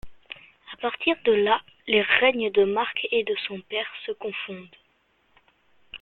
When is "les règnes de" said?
1.85-2.63